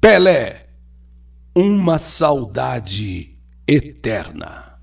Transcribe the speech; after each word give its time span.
Pelé, 0.00 0.64
uma 1.54 1.98
saudade 1.98 3.36
eterna. 3.68 4.78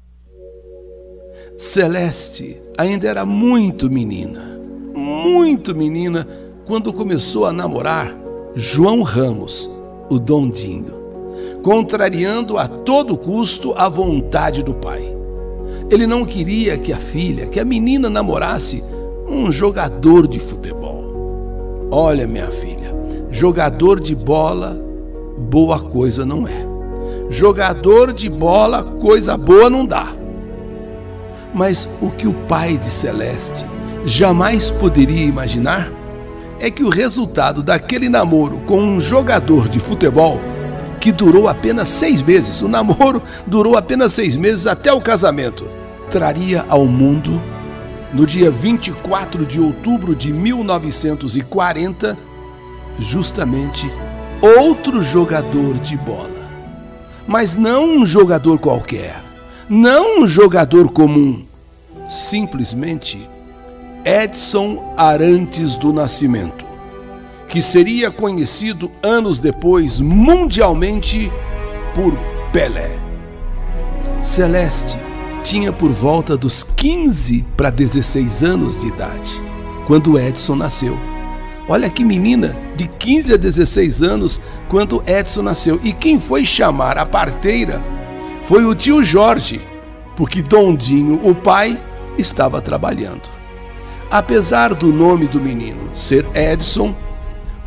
Celeste 1.58 2.62
ainda 2.78 3.08
era 3.08 3.26
muito 3.26 3.90
menina, 3.90 4.62
muito 4.94 5.74
menina, 5.76 6.28
quando 6.68 6.94
começou 6.94 7.48
a 7.48 7.52
namorar 7.52 8.16
João 8.54 9.02
Ramos, 9.02 9.68
o 10.08 10.20
Dondinho, 10.20 10.94
contrariando 11.64 12.60
a 12.60 12.68
todo 12.68 13.18
custo 13.18 13.74
a 13.76 13.90
vontade 13.90 14.62
do 14.62 14.76
pai. 14.76 15.02
Ele 15.90 16.06
não 16.06 16.28
queria 16.28 16.78
que 16.78 16.94
a 16.94 17.00
filha, 17.00 17.48
que 17.48 17.60
a 17.60 17.66
menina 17.66 18.08
namorasse 18.08 18.84
um 19.28 19.52
jogador 19.52 20.28
de 20.28 20.38
futebol. 20.38 21.88
Olha, 21.90 22.28
minha 22.28 22.52
filha, 22.52 22.94
jogador 23.32 24.00
de 24.00 24.14
bola, 24.14 24.86
boa 25.38 25.80
coisa 25.80 26.26
não 26.26 26.48
é. 26.48 26.66
Jogador 27.30 28.14
de 28.14 28.30
bola, 28.30 28.84
coisa 28.84 29.38
boa 29.38 29.70
não 29.70 29.86
dá. 29.86 30.14
Mas 31.54 31.88
o 32.02 32.10
que 32.10 32.28
o 32.28 32.34
pai 32.34 32.78
de 32.78 32.86
Celeste 32.86 33.66
jamais 34.06 34.70
poderia 34.70 35.26
imaginar 35.26 35.92
é 36.60 36.72
que 36.72 36.84
o 36.84 36.90
resultado 36.90 37.62
daquele 37.62 38.10
namoro 38.10 38.60
com 38.66 38.80
um 38.82 39.00
jogador 39.00 39.70
de 39.70 39.80
futebol, 39.80 40.40
que 41.00 41.12
durou 41.12 41.48
apenas 41.48 41.88
seis 41.90 42.22
meses, 42.22 42.62
o 42.62 42.68
namoro 42.68 43.22
durou 43.46 43.78
apenas 43.78 44.14
seis 44.14 44.36
meses 44.36 44.66
até 44.66 44.92
o 44.92 45.02
casamento, 45.02 45.68
traria 46.10 46.66
ao 46.68 46.86
mundo, 46.86 47.42
no 48.14 48.26
dia 48.26 48.50
24 48.50 49.46
de 49.46 49.60
outubro 49.60 50.16
de 50.16 50.34
1940, 50.34 52.18
justamente 53.00 53.92
outro 54.42 55.02
jogador 55.02 55.76
de 55.80 55.98
bola. 55.98 56.48
Mas 57.28 57.56
não 57.56 57.98
um 57.98 58.06
jogador 58.06 58.58
qualquer, 58.60 59.22
não 59.70 60.22
um 60.22 60.28
jogador 60.28 60.90
comum, 60.90 61.44
simplesmente 62.08 63.30
Edson 64.06 64.94
Arantes 64.96 65.76
do 65.76 65.92
Nascimento, 65.92 66.66
que 67.50 67.62
seria 67.62 68.10
conhecido 68.10 68.90
anos 69.04 69.40
depois 69.40 70.00
mundialmente 70.00 71.32
por 71.94 72.18
Pelé. 72.54 72.98
Celeste 74.22 74.98
tinha 75.44 75.74
por 75.74 75.92
volta 75.92 76.38
dos 76.38 76.64
15 76.64 77.46
para 77.58 77.70
16 77.70 78.44
anos 78.44 78.82
de 78.82 78.88
idade 78.88 79.48
quando 79.86 80.20
Edson 80.20 80.56
nasceu. 80.56 81.17
Olha 81.70 81.90
que 81.90 82.06
menina, 82.06 82.56
de 82.78 82.88
15 82.88 83.34
a 83.34 83.38
16 83.38 84.02
anos, 84.02 84.40
quando 84.70 85.04
Edson 85.06 85.42
nasceu. 85.42 85.80
E 85.84 85.92
quem 85.92 86.20
foi 86.20 86.46
chamar 86.46 86.98
a 86.98 87.06
parteira 87.06 87.84
foi 88.44 88.66
o 88.66 88.74
tio 88.74 89.04
Jorge, 89.04 89.60
porque 90.16 90.42
Dondinho, 90.42 91.20
o 91.28 91.36
pai, 91.36 91.78
estava 92.18 92.62
trabalhando. 92.62 93.30
Apesar 94.10 94.74
do 94.74 94.88
nome 94.88 95.28
do 95.28 95.42
menino 95.42 95.94
ser 95.94 96.26
Edson, 96.34 96.96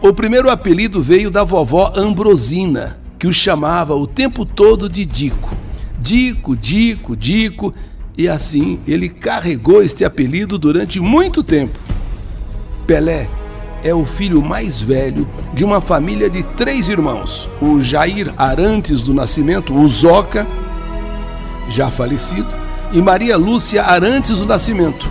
o 0.01 0.15
primeiro 0.15 0.51
apelido 0.51 1.03
veio 1.03 1.31
da 1.31 1.45
vovó 1.45 1.93
Ambrosina, 1.95 2.99
que 3.19 3.27
o 3.27 3.33
chamava 3.35 3.95
o 3.95 4.07
tempo 4.07 4.47
todo 4.47 4.89
de 4.89 5.05
Dico. 5.05 5.55
Dico, 5.99 6.57
Dico, 6.57 7.15
Dico, 7.15 7.75
e 8.17 8.27
assim 8.27 8.81
ele 8.87 9.11
carregou 9.11 9.83
este 9.83 10.07
apelido 10.07 10.57
durante 10.57 10.99
muito 10.99 11.43
tempo. 11.43 11.79
Pelé 12.87 13.29
é 13.83 13.95
o 13.95 14.05
filho 14.05 14.43
mais 14.43 14.81
velho 14.81 15.27
de 15.53 15.65
uma 15.65 15.81
família 15.81 16.29
de 16.29 16.43
três 16.43 16.89
irmãos: 16.89 17.49
o 17.61 17.81
Jair 17.81 18.33
Arantes 18.37 19.03
do 19.03 19.15
Nascimento, 19.15 19.75
o 19.75 19.87
Zoca, 19.89 20.47
já 21.69 21.91
falecido, 21.91 22.49
e 22.93 23.01
Maria 23.01 23.37
Lúcia 23.37 23.83
Arantes 23.85 24.39
do 24.39 24.47
Nascimento, 24.47 25.09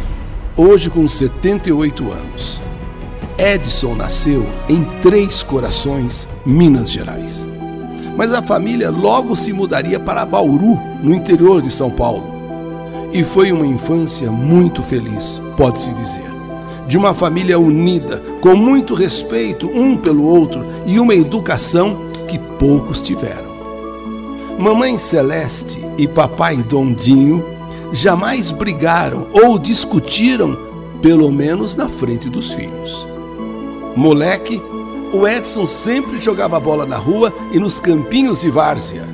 hoje 0.56 0.90
com 0.90 1.08
78 1.08 2.12
anos. 2.12 2.62
Edson 3.38 3.96
nasceu 3.96 4.46
em 4.68 4.84
Três 5.02 5.42
Corações, 5.42 6.28
Minas 6.46 6.92
Gerais. 6.92 7.48
Mas 8.18 8.34
a 8.34 8.42
família 8.42 8.92
logo 8.92 9.34
se 9.34 9.54
mudaria 9.54 9.98
para 9.98 10.26
Bauru, 10.26 10.78
no 11.02 11.14
interior 11.14 11.62
de 11.62 11.72
São 11.72 11.90
Paulo. 11.90 12.38
E 13.14 13.24
foi 13.24 13.54
uma 13.54 13.66
infância 13.66 14.30
muito 14.30 14.84
feliz, 14.84 15.42
pode-se 15.56 15.94
dizer. 15.94 16.39
De 16.90 16.98
uma 16.98 17.14
família 17.14 17.60
unida, 17.60 18.18
com 18.42 18.56
muito 18.56 18.96
respeito 18.96 19.68
um 19.68 19.96
pelo 19.96 20.26
outro 20.26 20.66
e 20.88 21.00
uma 21.00 21.14
educação 21.14 22.08
que 22.28 22.40
poucos 22.40 23.00
tiveram. 23.00 23.54
Mamãe 24.58 24.98
Celeste 24.98 25.80
e 26.00 26.08
papai 26.08 26.58
Dondinho 26.64 27.46
jamais 27.94 28.52
brigaram 28.52 29.28
ou 29.32 29.60
discutiram, 29.60 30.58
pelo 31.00 31.32
menos 31.32 31.76
na 31.76 31.88
frente 31.88 32.28
dos 32.28 32.52
filhos. 32.54 33.08
Moleque, 33.96 34.60
o 35.14 35.28
Edson 35.28 35.68
sempre 35.68 36.20
jogava 36.20 36.60
bola 36.60 36.88
na 36.88 36.98
rua 36.98 37.32
e 37.52 37.60
nos 37.60 37.80
campinhos 37.80 38.42
de 38.42 38.50
várzea. 38.50 39.08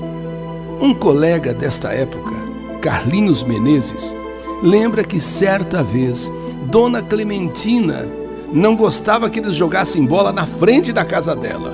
Um 0.79 0.93
colega 0.93 1.53
desta 1.53 1.89
época, 1.89 2.35
Carlinhos 2.79 3.43
Menezes, 3.43 4.15
lembra 4.63 5.03
que 5.03 5.19
certa 5.19 5.83
vez 5.83 6.31
Dona 6.65 7.01
Clementina 7.01 8.09
não 8.51 8.75
gostava 8.75 9.29
que 9.29 9.39
eles 9.39 9.55
jogassem 9.55 10.05
bola 10.05 10.31
na 10.31 10.45
frente 10.45 10.91
da 10.91 11.05
casa 11.05 11.35
dela. 11.35 11.73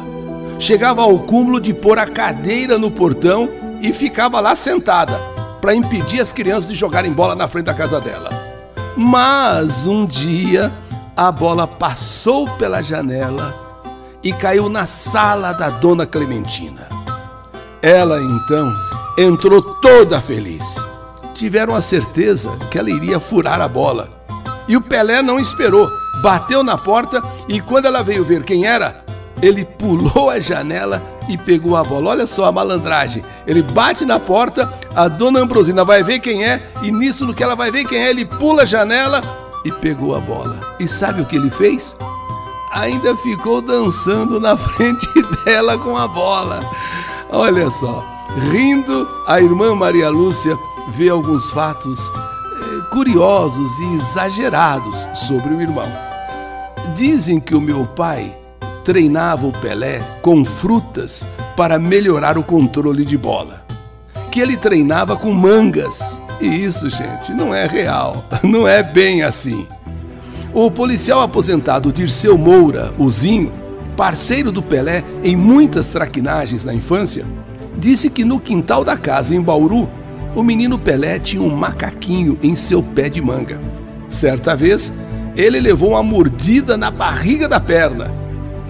Chegava 0.59 1.01
ao 1.01 1.19
cúmulo 1.19 1.59
de 1.59 1.73
pôr 1.73 1.97
a 1.97 2.05
cadeira 2.05 2.77
no 2.77 2.91
portão 2.91 3.49
e 3.81 3.91
ficava 3.91 4.39
lá 4.39 4.53
sentada, 4.53 5.17
para 5.59 5.73
impedir 5.73 6.19
as 6.19 6.31
crianças 6.31 6.69
de 6.69 6.75
jogarem 6.75 7.11
bola 7.11 7.35
na 7.35 7.47
frente 7.47 7.65
da 7.65 7.73
casa 7.73 7.99
dela. 7.99 8.29
Mas 8.95 9.87
um 9.87 10.05
dia 10.05 10.71
a 11.15 11.31
bola 11.31 11.65
passou 11.65 12.47
pela 12.57 12.81
janela 12.81 13.55
e 14.23 14.31
caiu 14.33 14.69
na 14.69 14.85
sala 14.85 15.53
da 15.53 15.69
dona 15.69 16.05
Clementina. 16.05 16.87
Ela 17.81 18.21
então 18.21 18.71
entrou 19.17 19.61
toda 19.61 20.21
feliz. 20.21 20.75
Tiveram 21.33 21.73
a 21.73 21.81
certeza 21.81 22.51
que 22.69 22.77
ela 22.77 22.89
iria 22.89 23.19
furar 23.19 23.61
a 23.61 23.67
bola. 23.67 24.20
E 24.71 24.77
o 24.77 24.79
Pelé 24.79 25.21
não 25.21 25.37
esperou, 25.37 25.91
bateu 26.21 26.63
na 26.63 26.77
porta 26.77 27.21
e 27.45 27.59
quando 27.59 27.87
ela 27.87 28.01
veio 28.01 28.23
ver 28.23 28.41
quem 28.41 28.65
era, 28.65 29.03
ele 29.41 29.65
pulou 29.65 30.29
a 30.29 30.39
janela 30.39 31.03
e 31.27 31.37
pegou 31.37 31.75
a 31.75 31.83
bola. 31.83 32.11
Olha 32.11 32.25
só 32.25 32.45
a 32.45 32.53
malandragem. 32.53 33.21
Ele 33.45 33.61
bate 33.61 34.05
na 34.05 34.17
porta, 34.17 34.73
a 34.95 35.09
dona 35.09 35.41
Ambrosina 35.41 35.83
vai 35.83 36.05
ver 36.05 36.19
quem 36.19 36.45
é, 36.45 36.71
e 36.81 36.89
nisso 36.89 37.25
no 37.25 37.33
que 37.33 37.43
ela 37.43 37.53
vai 37.53 37.69
ver 37.69 37.83
quem 37.83 37.99
é, 37.99 38.11
ele 38.11 38.23
pula 38.23 38.63
a 38.63 38.65
janela 38.65 39.21
e 39.65 39.73
pegou 39.73 40.15
a 40.15 40.21
bola. 40.21 40.57
E 40.79 40.87
sabe 40.87 41.21
o 41.21 41.25
que 41.25 41.35
ele 41.35 41.49
fez? 41.49 41.93
Ainda 42.71 43.13
ficou 43.17 43.61
dançando 43.61 44.39
na 44.39 44.55
frente 44.55 45.05
dela 45.43 45.77
com 45.77 45.97
a 45.97 46.07
bola. 46.07 46.61
Olha 47.29 47.69
só, 47.69 48.05
rindo, 48.49 49.05
a 49.27 49.41
irmã 49.41 49.75
Maria 49.75 50.09
Lúcia 50.09 50.57
vê 50.91 51.09
alguns 51.09 51.51
fatos 51.51 52.09
curiosos 52.91 53.69
e 53.79 53.95
exagerados 53.95 55.07
sobre 55.13 55.53
o 55.53 55.61
irmão. 55.61 55.87
Dizem 56.93 57.39
que 57.39 57.55
o 57.55 57.61
meu 57.61 57.85
pai 57.85 58.35
treinava 58.83 59.47
o 59.47 59.51
Pelé 59.51 59.99
com 60.21 60.43
frutas 60.43 61.25
para 61.55 61.79
melhorar 61.79 62.37
o 62.37 62.43
controle 62.43 63.05
de 63.05 63.17
bola. 63.17 63.65
Que 64.29 64.39
ele 64.39 64.57
treinava 64.57 65.15
com 65.15 65.31
mangas. 65.31 66.19
E 66.39 66.47
isso, 66.47 66.89
gente, 66.89 67.33
não 67.33 67.53
é 67.53 67.67
real. 67.67 68.25
Não 68.43 68.67
é 68.67 68.81
bem 68.81 69.21
assim. 69.21 69.67
O 70.53 70.71
policial 70.71 71.21
aposentado 71.21 71.93
Dirceu 71.93 72.37
Moura, 72.37 72.93
o 72.97 73.09
Zinho, 73.09 73.53
parceiro 73.95 74.51
do 74.51 74.61
Pelé 74.61 75.03
em 75.23 75.35
muitas 75.35 75.89
traquinagens 75.89 76.65
na 76.65 76.73
infância, 76.73 77.25
disse 77.77 78.09
que 78.09 78.25
no 78.25 78.39
quintal 78.39 78.83
da 78.83 78.97
casa 78.97 79.35
em 79.35 79.41
Bauru, 79.41 79.87
o 80.35 80.43
menino 80.43 80.79
Pelé 80.79 81.19
tinha 81.19 81.41
um 81.41 81.55
macaquinho 81.55 82.37
em 82.41 82.55
seu 82.55 82.81
pé 82.81 83.09
de 83.09 83.21
manga. 83.21 83.59
Certa 84.07 84.55
vez, 84.55 85.03
ele 85.35 85.59
levou 85.59 85.91
uma 85.91 86.03
mordida 86.03 86.77
na 86.77 86.91
barriga 86.91 87.47
da 87.47 87.59
perna 87.59 88.21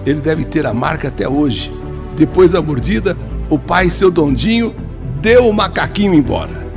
ele 0.04 0.20
deve 0.20 0.44
ter 0.44 0.66
a 0.66 0.74
marca 0.74 1.08
até 1.08 1.28
hoje. 1.28 1.72
Depois 2.16 2.52
da 2.52 2.60
mordida, 2.60 3.16
o 3.48 3.58
pai, 3.58 3.88
seu 3.88 4.10
Dondinho, 4.10 4.74
deu 5.20 5.48
o 5.48 5.52
macaquinho 5.52 6.14
embora. 6.14 6.70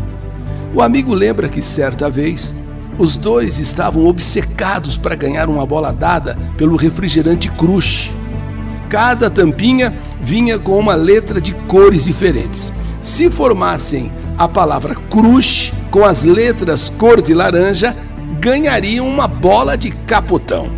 O 0.73 0.81
amigo 0.81 1.13
lembra 1.13 1.49
que 1.49 1.61
certa 1.61 2.09
vez 2.09 2.53
os 2.97 3.17
dois 3.17 3.59
estavam 3.59 4.05
obcecados 4.05 4.97
para 4.97 5.15
ganhar 5.15 5.49
uma 5.49 5.65
bola 5.65 5.91
dada 5.91 6.37
pelo 6.57 6.75
refrigerante 6.75 7.49
Crush. 7.51 8.13
Cada 8.87 9.29
tampinha 9.29 9.93
vinha 10.21 10.59
com 10.59 10.77
uma 10.77 10.95
letra 10.95 11.41
de 11.41 11.53
cores 11.67 12.05
diferentes. 12.05 12.71
Se 13.01 13.29
formassem 13.29 14.11
a 14.37 14.47
palavra 14.47 14.95
Crush 15.09 15.73
com 15.91 16.03
as 16.03 16.23
letras 16.23 16.89
cor 16.89 17.21
de 17.21 17.33
laranja, 17.33 17.95
ganhariam 18.39 19.07
uma 19.07 19.27
bola 19.27 19.77
de 19.77 19.91
capotão. 19.91 20.69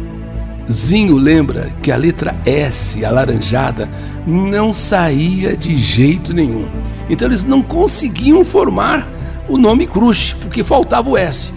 Zinho 0.72 1.16
lembra 1.16 1.70
que 1.82 1.92
a 1.92 1.98
letra 1.98 2.38
S, 2.46 3.04
alaranjada, 3.04 3.90
não 4.28 4.72
saía 4.72 5.58
de 5.58 5.76
jeito 5.78 6.34
nenhum. 6.34 6.68
Então 7.10 7.28
eles 7.28 7.44
não 7.44 7.62
conseguiam 7.64 8.44
formar 8.46 9.08
o 9.48 9.58
nome 9.58 9.88
Crush, 9.88 10.36
porque 10.42 10.64
faltava 10.64 11.10
o 11.10 11.18
S. 11.18 11.54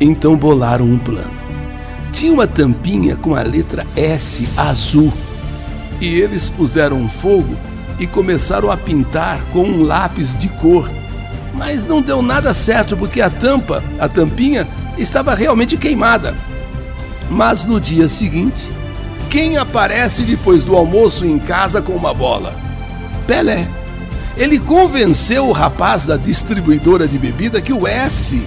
Então 0.00 0.36
bolaram 0.36 0.86
um 0.86 0.98
plano. 0.98 1.34
Tinha 2.12 2.32
uma 2.32 2.46
tampinha 2.46 3.16
com 3.16 3.34
a 3.34 3.42
letra 3.42 3.84
S 3.96 4.48
azul. 4.56 5.12
E 6.00 6.06
eles 6.06 6.48
puseram 6.48 7.08
fogo 7.08 7.56
e 7.98 8.06
começaram 8.06 8.70
a 8.70 8.76
pintar 8.76 9.44
com 9.52 9.64
um 9.64 9.82
lápis 9.82 10.36
de 10.36 10.48
cor. 10.48 10.88
Mas 11.54 11.84
não 11.84 12.02
deu 12.02 12.20
nada 12.20 12.52
certo 12.52 12.96
porque 12.96 13.20
a 13.20 13.30
tampa, 13.30 13.82
a 13.98 14.08
tampinha, 14.08 14.68
estava 14.98 15.34
realmente 15.34 15.76
queimada. 15.76 16.34
Mas 17.30 17.64
no 17.64 17.80
dia 17.80 18.08
seguinte, 18.08 18.72
quem 19.30 19.56
aparece 19.56 20.22
depois 20.22 20.62
do 20.62 20.76
almoço 20.76 21.24
em 21.24 21.38
casa 21.38 21.80
com 21.80 21.92
uma 21.92 22.12
bola? 22.12 22.54
Pelé. 23.26 23.68
Ele 24.36 24.58
convenceu 24.58 25.46
o 25.46 25.52
rapaz 25.52 26.06
da 26.06 26.16
distribuidora 26.16 27.06
de 27.06 27.18
bebida 27.18 27.60
que 27.60 27.72
o 27.72 27.86
S 27.86 28.46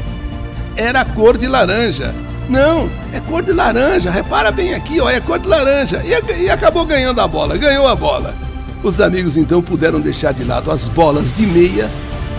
era 0.75 1.03
cor 1.05 1.37
de 1.37 1.47
laranja. 1.47 2.13
Não, 2.49 2.89
é 3.13 3.19
cor 3.21 3.41
de 3.41 3.53
laranja. 3.53 4.11
Repara 4.11 4.51
bem 4.51 4.73
aqui, 4.73 4.99
ó, 4.99 5.09
é 5.09 5.19
cor 5.21 5.39
de 5.39 5.47
laranja. 5.47 6.01
E, 6.03 6.43
e 6.43 6.49
acabou 6.49 6.85
ganhando 6.85 7.21
a 7.21 7.27
bola, 7.27 7.57
ganhou 7.57 7.87
a 7.87 7.95
bola. 7.95 8.35
Os 8.83 9.01
amigos 9.01 9.37
então 9.37 9.61
puderam 9.61 9.99
deixar 9.99 10.33
de 10.33 10.43
lado 10.43 10.69
as 10.69 10.87
bolas 10.87 11.33
de 11.33 11.47
meia 11.47 11.89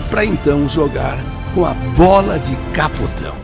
para 0.09 0.25
então 0.25 0.67
jogar 0.67 1.17
com 1.53 1.65
a 1.65 1.73
bola 1.73 2.39
de 2.39 2.55
capotão. 2.73 3.35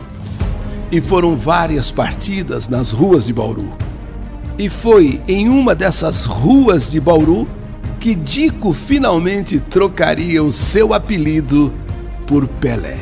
E 0.90 1.00
foram 1.00 1.36
várias 1.36 1.90
partidas 1.90 2.68
nas 2.68 2.90
ruas 2.90 3.26
de 3.26 3.32
Bauru. 3.32 3.72
E 4.58 4.68
foi 4.68 5.20
em 5.28 5.48
uma 5.48 5.74
dessas 5.74 6.24
ruas 6.24 6.90
de 6.90 7.00
Bauru 7.00 7.46
que 8.00 8.14
Dico 8.14 8.72
finalmente 8.72 9.58
trocaria 9.58 10.42
o 10.42 10.52
seu 10.52 10.94
apelido 10.94 11.72
por 12.26 12.46
Pelé. 12.46 12.98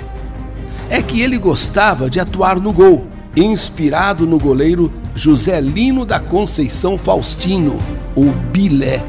É 0.89 1.03
que 1.03 1.21
ele 1.21 1.39
gostava 1.39 2.09
de 2.11 2.21
atuar 2.21 2.59
no 2.61 2.73
gol, 2.73 3.07
inspirado 3.37 4.27
no 4.27 4.39
goleiro 4.39 4.93
José 5.15 5.61
Lino 5.61 6.05
da 6.05 6.19
Conceição 6.19 6.99
Faustino, 6.99 7.79
o 8.15 8.25
Bilé, 8.53 9.05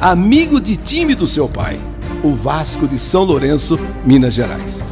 amigo 0.00 0.60
de 0.60 0.76
time 0.76 1.14
do 1.14 1.26
seu 1.26 1.48
pai, 1.48 1.78
o 2.24 2.34
Vasco 2.34 2.88
de 2.88 2.98
São 2.98 3.22
Lourenço, 3.22 3.78
Minas 4.04 4.34
Gerais. 4.34 4.82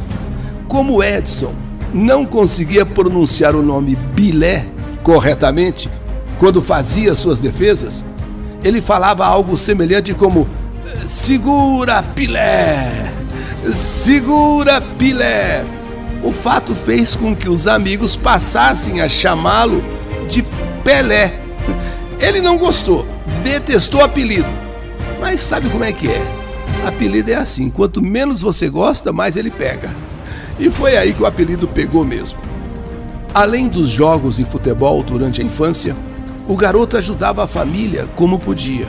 Como 0.67 1.03
Edson 1.03 1.53
não 1.91 2.25
conseguia 2.25 2.85
pronunciar 2.85 3.55
o 3.55 3.63
nome 3.63 3.95
Bilé 3.95 4.65
corretamente 5.01 5.89
quando 6.39 6.61
fazia 6.61 7.15
suas 7.15 7.39
defesas, 7.39 8.03
ele 8.63 8.81
falava 8.81 9.25
algo 9.25 9.57
semelhante 9.57 10.13
como: 10.13 10.47
Segura 11.05 12.03
Pilé! 12.03 13.11
Segura 13.73 14.81
Pilé! 14.81 15.65
O 16.21 16.31
fato 16.31 16.75
fez 16.75 17.15
com 17.15 17.35
que 17.35 17.49
os 17.49 17.65
amigos 17.65 18.15
passassem 18.15 19.01
a 19.01 19.09
chamá-lo 19.09 19.83
de 20.29 20.43
Pelé. 20.83 21.33
Ele 22.19 22.41
não 22.41 22.57
gostou, 22.57 23.07
detestou 23.43 24.01
o 24.01 24.03
apelido. 24.03 24.49
Mas 25.19 25.41
sabe 25.41 25.69
como 25.69 25.83
é 25.83 25.91
que 25.91 26.07
é? 26.07 26.42
Apelido 26.85 27.31
é 27.31 27.35
assim: 27.35 27.69
quanto 27.69 28.01
menos 28.01 28.41
você 28.41 28.69
gosta, 28.69 29.11
mais 29.11 29.37
ele 29.37 29.51
pega. 29.51 29.93
E 30.59 30.69
foi 30.69 30.97
aí 30.97 31.13
que 31.13 31.23
o 31.23 31.25
apelido 31.25 31.67
pegou 31.67 32.05
mesmo. 32.05 32.39
Além 33.33 33.67
dos 33.67 33.89
jogos 33.89 34.37
de 34.37 34.45
futebol 34.45 35.01
durante 35.01 35.41
a 35.41 35.43
infância, 35.43 35.95
o 36.47 36.55
garoto 36.55 36.97
ajudava 36.97 37.43
a 37.43 37.47
família 37.47 38.07
como 38.15 38.37
podia. 38.37 38.87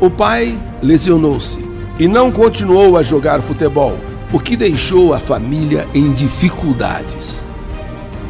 O 0.00 0.10
pai 0.10 0.58
lesionou-se 0.82 1.70
e 1.98 2.08
não 2.08 2.32
continuou 2.32 2.96
a 2.96 3.02
jogar 3.02 3.42
futebol, 3.42 3.96
o 4.32 4.40
que 4.40 4.56
deixou 4.56 5.12
a 5.12 5.20
família 5.20 5.86
em 5.94 6.10
dificuldades. 6.12 7.42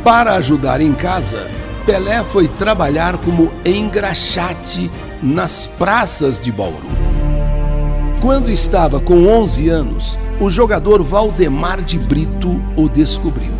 Para 0.02 0.34
ajudar 0.34 0.80
em 0.80 0.92
casa, 0.92 1.48
Pelé 1.86 2.22
foi 2.24 2.48
trabalhar 2.48 3.16
como 3.18 3.52
engraxate 3.64 4.90
nas 5.22 5.66
praças 5.66 6.40
de 6.40 6.50
Bauru. 6.50 7.09
Quando 8.20 8.50
estava 8.50 9.00
com 9.00 9.26
11 9.26 9.70
anos, 9.70 10.18
o 10.38 10.50
jogador 10.50 11.02
Valdemar 11.02 11.82
de 11.82 11.98
Brito 11.98 12.62
o 12.76 12.86
descobriu 12.86 13.54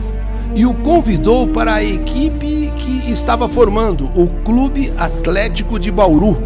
e 0.55 0.67
o 0.67 0.75
convidou 0.75 1.49
para 1.49 1.75
a 1.75 1.83
equipe 1.83 2.71
que 2.77 3.11
estava 3.11 3.49
formando, 3.49 4.11
o 4.15 4.29
Clube 4.45 4.93
Atlético 4.99 5.79
de 5.79 5.91
Bauru. 5.91 6.37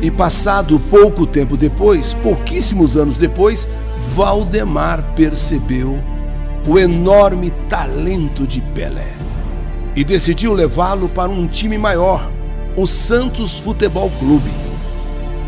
E 0.00 0.10
passado 0.10 0.80
pouco 0.88 1.26
tempo 1.26 1.54
depois, 1.54 2.14
pouquíssimos 2.14 2.96
anos 2.96 3.18
depois, 3.18 3.68
Valdemar 4.14 5.12
percebeu 5.14 5.98
o 6.66 6.78
enorme 6.78 7.50
talento 7.68 8.46
de 8.46 8.62
Pelé 8.62 9.12
e 9.94 10.02
decidiu 10.02 10.54
levá-lo 10.54 11.06
para 11.06 11.30
um 11.30 11.46
time 11.46 11.76
maior, 11.76 12.30
o 12.76 12.86
Santos 12.86 13.60
Futebol 13.60 14.10
Clube. 14.18 14.71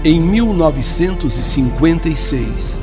Em 0.06 0.20
1956, 0.20 2.78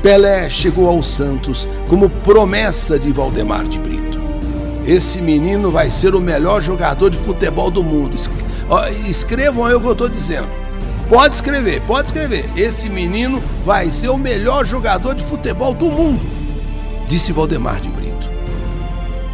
Pelé 0.00 0.48
chegou 0.48 0.88
ao 0.88 1.02
Santos 1.02 1.66
como 1.88 2.08
promessa 2.08 2.96
de 2.96 3.10
Valdemar 3.10 3.66
de 3.66 3.80
Brito. 3.80 4.20
Esse 4.86 5.20
menino 5.20 5.72
vai 5.72 5.90
ser 5.90 6.14
o 6.14 6.20
melhor 6.20 6.62
jogador 6.62 7.10
de 7.10 7.18
futebol 7.18 7.72
do 7.72 7.82
mundo. 7.82 8.14
Escrevam 9.08 9.64
aí 9.64 9.74
o 9.74 9.80
que 9.80 9.86
eu 9.88 9.92
estou 9.92 10.08
dizendo. 10.08 10.46
Pode 11.08 11.34
escrever, 11.34 11.82
pode 11.88 12.06
escrever. 12.06 12.48
Esse 12.56 12.88
menino 12.88 13.42
vai 13.66 13.90
ser 13.90 14.10
o 14.10 14.16
melhor 14.16 14.64
jogador 14.64 15.16
de 15.16 15.24
futebol 15.24 15.74
do 15.74 15.86
mundo, 15.86 16.20
disse 17.08 17.32
Valdemar 17.32 17.80
de 17.80 17.88
Brito. 17.88 18.30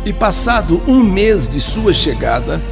E 0.06 0.12
passado 0.12 0.82
um 0.86 1.02
mês 1.02 1.46
de 1.46 1.60
sua 1.60 1.92
chegada, 1.92 2.62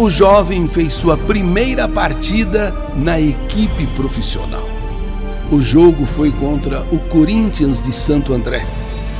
o 0.00 0.08
jovem 0.08 0.66
fez 0.66 0.94
sua 0.94 1.14
primeira 1.14 1.86
partida 1.86 2.74
na 2.96 3.20
equipe 3.20 3.86
profissional. 3.88 4.66
O 5.52 5.60
jogo 5.60 6.06
foi 6.06 6.32
contra 6.32 6.86
o 6.90 6.98
Corinthians 6.98 7.82
de 7.82 7.92
Santo 7.92 8.32
André 8.32 8.66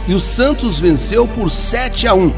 e 0.08 0.14
o 0.14 0.18
Santos 0.18 0.80
venceu 0.80 1.28
por 1.28 1.50
7 1.50 2.08
a 2.08 2.14
1. 2.14 2.32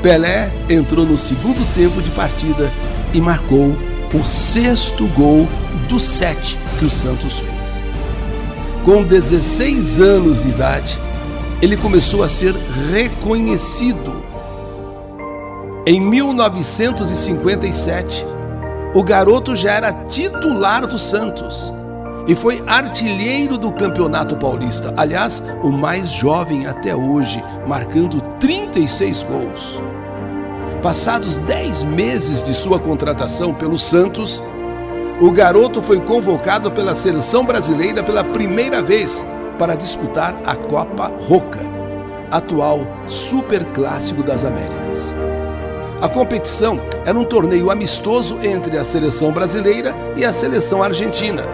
Pelé 0.00 0.52
entrou 0.70 1.04
no 1.04 1.18
segundo 1.18 1.66
tempo 1.74 2.00
de 2.00 2.10
partida 2.10 2.72
e 3.12 3.20
marcou 3.20 3.76
o 4.14 4.24
sexto 4.24 5.08
gol 5.08 5.48
dos 5.88 6.04
sete 6.04 6.56
que 6.78 6.84
o 6.84 6.90
Santos 6.90 7.40
fez. 7.40 7.82
Com 8.84 9.02
16 9.02 10.00
anos 10.00 10.44
de 10.44 10.50
idade, 10.50 11.00
ele 11.60 11.76
começou 11.76 12.22
a 12.22 12.28
ser 12.28 12.54
reconhecido 12.92 14.21
em 15.84 16.00
1957, 16.00 18.24
o 18.94 19.02
garoto 19.02 19.56
já 19.56 19.72
era 19.72 19.92
titular 19.92 20.86
do 20.86 20.96
Santos 20.96 21.72
e 22.28 22.36
foi 22.36 22.62
artilheiro 22.68 23.58
do 23.58 23.72
Campeonato 23.72 24.36
Paulista. 24.36 24.94
Aliás, 24.96 25.42
o 25.60 25.72
mais 25.72 26.10
jovem 26.10 26.66
até 26.66 26.94
hoje, 26.94 27.42
marcando 27.66 28.20
36 28.38 29.24
gols. 29.24 29.80
Passados 30.80 31.36
10 31.38 31.82
meses 31.84 32.44
de 32.44 32.54
sua 32.54 32.78
contratação 32.78 33.52
pelo 33.52 33.76
Santos, 33.76 34.40
o 35.20 35.32
garoto 35.32 35.82
foi 35.82 36.00
convocado 36.00 36.70
pela 36.70 36.94
seleção 36.94 37.44
brasileira 37.44 38.04
pela 38.04 38.22
primeira 38.22 38.80
vez 38.80 39.26
para 39.58 39.74
disputar 39.74 40.40
a 40.46 40.54
Copa 40.54 41.10
Roca, 41.28 41.58
atual 42.30 42.86
Super 43.08 43.64
Clássico 43.66 44.22
das 44.22 44.44
Américas. 44.44 45.12
A 46.02 46.08
competição 46.08 46.80
era 47.06 47.16
um 47.16 47.24
torneio 47.24 47.70
amistoso 47.70 48.36
entre 48.42 48.76
a 48.76 48.82
seleção 48.82 49.30
brasileira 49.30 49.94
e 50.16 50.24
a 50.24 50.32
seleção 50.32 50.82
argentina. 50.82 51.44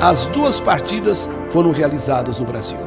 As 0.00 0.24
duas 0.24 0.58
partidas 0.58 1.28
foram 1.50 1.70
realizadas 1.70 2.38
no 2.38 2.46
Brasil. 2.46 2.78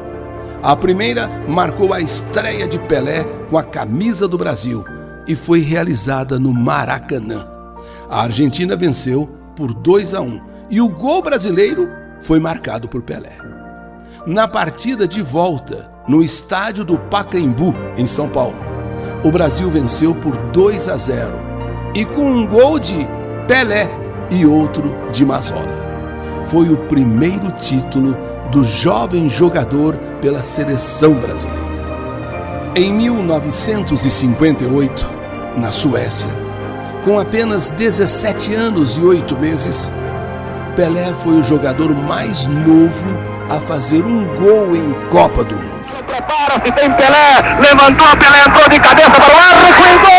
A 0.60 0.74
primeira 0.74 1.28
marcou 1.46 1.94
a 1.94 2.00
estreia 2.00 2.66
de 2.66 2.80
Pelé 2.80 3.22
com 3.48 3.56
a 3.56 3.62
camisa 3.62 4.26
do 4.26 4.36
Brasil 4.36 4.84
e 5.24 5.36
foi 5.36 5.60
realizada 5.60 6.36
no 6.36 6.52
Maracanã. 6.52 7.46
A 8.10 8.22
Argentina 8.22 8.74
venceu 8.74 9.28
por 9.54 9.72
2 9.72 10.14
a 10.14 10.20
1 10.20 10.40
e 10.68 10.80
o 10.80 10.88
gol 10.88 11.22
brasileiro 11.22 11.88
foi 12.22 12.40
marcado 12.40 12.88
por 12.88 13.02
Pelé. 13.02 13.38
Na 14.26 14.48
partida 14.48 15.06
de 15.06 15.22
volta, 15.22 15.88
no 16.08 16.20
estádio 16.20 16.84
do 16.84 16.98
Pacaembu, 16.98 17.72
em 17.96 18.06
São 18.08 18.28
Paulo, 18.28 18.63
o 19.24 19.30
Brasil 19.30 19.70
venceu 19.70 20.14
por 20.14 20.36
2 20.36 20.88
a 20.88 20.98
0 20.98 21.38
e 21.94 22.04
com 22.04 22.30
um 22.30 22.46
gol 22.46 22.78
de 22.78 23.08
Pelé 23.48 23.88
e 24.30 24.44
outro 24.44 24.94
de 25.10 25.24
Mazola. 25.24 25.82
Foi 26.50 26.68
o 26.68 26.76
primeiro 26.76 27.50
título 27.52 28.14
do 28.52 28.62
jovem 28.62 29.30
jogador 29.30 29.96
pela 30.20 30.42
seleção 30.42 31.14
brasileira. 31.14 31.64
Em 32.76 32.92
1958, 32.92 35.06
na 35.56 35.70
Suécia, 35.70 36.28
Com 37.04 37.18
apenas 37.18 37.68
17 37.68 38.54
anos 38.54 38.96
e 38.96 39.00
8 39.00 39.38
meses, 39.38 39.92
Pelé 40.74 41.12
foi 41.22 41.34
o 41.34 41.42
jogador 41.42 41.94
mais 41.94 42.46
novo 42.46 43.06
a 43.50 43.60
fazer 43.60 44.02
um 44.02 44.24
gol 44.38 44.74
em 44.74 44.94
Copa 45.10 45.44
do 45.44 45.54
Mundo. 45.54 45.83
Prepara-se, 46.14 46.70
tem 46.70 46.92
Pelé, 46.92 47.42
levantou, 47.58 48.06
Pelé 48.16 48.38
entrou 48.46 48.68
de 48.68 48.78
cabeça 48.78 49.10
para 49.10 49.34
o 49.34 49.36
arco 49.36 49.66
e 49.66 49.72
gol! 49.72 50.12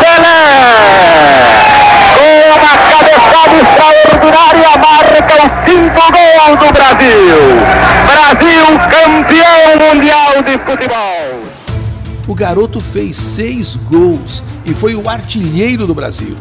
Pelé! 0.00 0.48
Com 2.16 2.32
uma 2.56 2.74
cabeçada 2.88 3.54
extraordinária, 3.60 4.72
marca 4.78 5.34
os 5.44 5.52
cinco 5.66 6.02
gols 6.12 6.58
do 6.60 6.72
Brasil! 6.72 7.40
Brasil 8.06 8.66
campeão 8.88 9.62
mundial 9.86 10.42
de 10.42 10.56
futebol! 10.64 11.44
O 12.26 12.34
garoto 12.34 12.80
fez 12.80 13.18
seis 13.18 13.76
gols 13.76 14.42
e 14.64 14.72
foi 14.72 14.94
o 14.94 15.06
artilheiro 15.10 15.86
do 15.86 15.94
Brasil. 15.94 16.38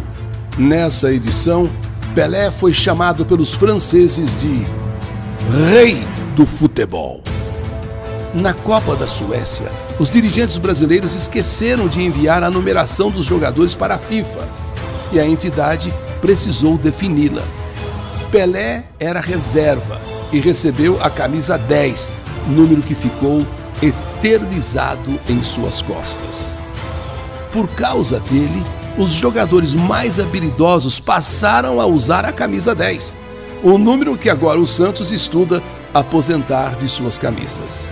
Nessa 0.57 1.11
edição, 1.11 1.69
Pelé 2.13 2.51
foi 2.51 2.74
chamado 2.74 3.25
pelos 3.25 3.53
franceses 3.53 4.41
de 4.41 4.68
Rei 5.70 6.06
do 6.36 6.46
Futebol. 6.46 7.22
Na 8.34 8.53
Copa 8.53 8.98
da 8.98 9.08
Suécia, 9.08 9.72
os 9.98 10.10
dirigentes 10.10 10.58
brasileiros 10.58 11.15
esqueceram 11.15 11.88
de 11.88 12.01
enviar 12.01 12.44
a 12.44 12.51
numeração 12.51 13.10
dos 13.10 13.24
jogadores 13.24 13.75
para 13.75 13.96
a 13.96 13.98
FIFA 13.98 14.46
e 15.13 15.22
a 15.22 15.25
entidade 15.25 15.94
precisou 16.20 16.77
defini-la. 16.77 17.44
Pelé 18.30 18.84
era 19.00 19.22
reserva 19.22 20.01
e 20.34 20.39
recebeu 20.39 21.01
a 21.01 21.10
camisa 21.10 21.58
10, 21.58 22.10
número 22.48 22.82
que 22.82 22.94
ficou 22.94 23.48
eternizado 23.82 25.18
em 25.30 25.41
suas 25.44 25.82
costas. 25.82 26.58
Por 27.53 27.70
causa 27.70 28.20
dele, 28.20 28.62
os 28.98 29.13
jogadores 29.13 29.74
mais 29.74 30.19
habilidosos 30.19 31.00
passaram 31.00 31.79
a 31.79 31.86
usar 31.86 32.25
a 32.25 32.31
camisa 32.31 32.75
10, 32.75 33.15
o 33.63 33.77
número 33.77 34.17
que 34.17 34.29
agora 34.29 34.60
o 34.60 34.67
Santos 34.67 35.12
estuda 35.12 35.62
aposentar 35.93 36.75
de 36.75 36.88
suas 36.88 37.17
camisas. 37.17 37.88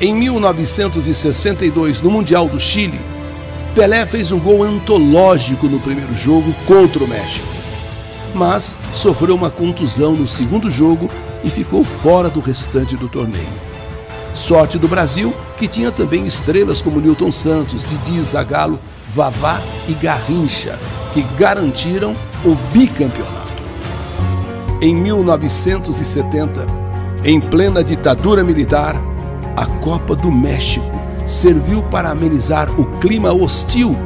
Em 0.00 0.14
1962, 0.14 2.00
no 2.00 2.10
Mundial 2.10 2.48
do 2.48 2.60
Chile, 2.60 3.00
Pelé 3.74 4.06
fez 4.06 4.32
um 4.32 4.38
gol 4.38 4.62
antológico 4.62 5.66
no 5.66 5.80
primeiro 5.80 6.14
jogo 6.14 6.54
contra 6.66 7.02
o 7.02 7.08
México. 7.08 7.46
Mas 8.34 8.76
sofreu 8.92 9.34
uma 9.34 9.50
contusão 9.50 10.12
no 10.12 10.28
segundo 10.28 10.70
jogo 10.70 11.10
e 11.42 11.50
ficou 11.50 11.82
fora 11.82 12.28
do 12.28 12.40
restante 12.40 12.96
do 12.96 13.08
torneio. 13.08 13.68
Sorte 14.34 14.78
do 14.78 14.86
Brasil, 14.86 15.34
que 15.56 15.66
tinha 15.66 15.90
também 15.90 16.26
estrelas 16.26 16.80
como 16.80 17.00
Newton 17.00 17.32
Santos, 17.32 17.84
Didi 17.84 18.20
Zagallo, 18.20 18.78
Vavá 19.14 19.60
e 19.88 19.94
Garrincha, 19.94 20.78
que 21.12 21.22
garantiram 21.38 22.12
o 22.44 22.54
bicampeonato. 22.72 23.38
Em 24.80 24.94
1970, 24.94 26.66
em 27.24 27.40
plena 27.40 27.82
ditadura 27.82 28.44
militar, 28.44 28.94
a 29.56 29.66
Copa 29.66 30.14
do 30.14 30.30
México 30.30 30.86
serviu 31.26 31.82
para 31.82 32.10
amenizar 32.10 32.70
o 32.78 32.84
clima 32.98 33.32
hostil 33.32 33.96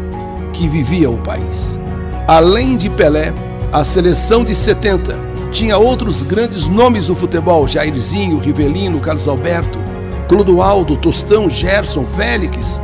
que 0.52 0.68
vivia 0.68 1.10
o 1.10 1.18
país. 1.18 1.78
Além 2.26 2.76
de 2.76 2.88
Pelé, 2.88 3.34
a 3.72 3.84
seleção 3.84 4.44
de 4.44 4.54
70 4.54 5.18
tinha 5.50 5.76
outros 5.76 6.22
grandes 6.22 6.66
nomes 6.66 7.06
do 7.06 7.14
futebol: 7.14 7.68
Jairzinho, 7.68 8.38
Rivelino, 8.38 9.00
Carlos 9.00 9.28
Alberto, 9.28 9.78
Clodoaldo, 10.28 10.96
Tostão, 10.96 11.50
Gerson, 11.50 12.04
Félix. 12.04 12.80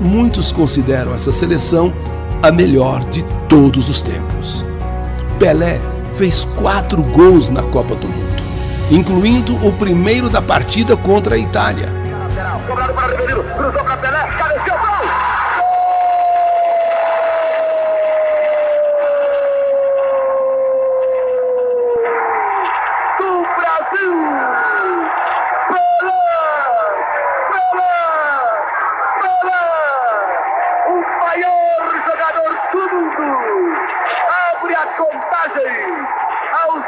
Muitos 0.00 0.50
consideram 0.50 1.14
essa 1.14 1.30
seleção 1.30 1.92
a 2.42 2.50
melhor 2.50 3.04
de 3.04 3.22
todos 3.48 3.88
os 3.88 4.02
tempos. 4.02 4.64
Pelé 5.38 5.78
fez 6.14 6.44
quatro 6.44 7.02
gols 7.02 7.50
na 7.50 7.62
Copa 7.62 7.94
do 7.94 8.08
Mundo, 8.08 8.42
incluindo 8.90 9.54
o 9.66 9.72
primeiro 9.72 10.28
da 10.28 10.40
partida 10.42 10.96
contra 10.96 11.34
a 11.34 11.38
Itália. 11.38 11.88
Cobrado 12.66 12.94
para 12.94 13.08
Rivelino, 13.08 13.42
cruzou 13.42 13.84
para 13.84 13.96
Pelé, 13.96 14.28
gol! 14.68 14.78
Do 23.18 23.42
Brasil! 23.56 24.14
Pelé! 25.68 26.22
Pelé! 27.50 27.96
Pelé! 29.20 29.64
O 30.86 30.94
maior 31.18 31.80
jogador 32.06 32.52
do 32.72 32.82
mundo! 32.94 33.26
Abre 34.52 34.74
a 34.74 34.86
contagem! 34.96 35.76
Aos 36.52 36.84